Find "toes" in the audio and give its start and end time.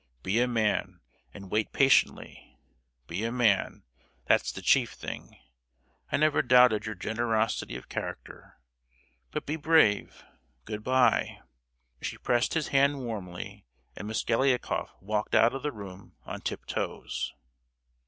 16.65-17.35